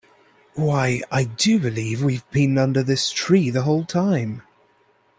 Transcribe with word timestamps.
Why, 0.55 1.01
I 1.11 1.25
do 1.25 1.59
believe 1.59 2.01
we’ve 2.01 2.27
been 2.31 2.57
under 2.57 2.81
this 2.81 3.11
tree 3.11 3.51
the 3.51 3.61
whole 3.61 3.85
time! 3.85 4.41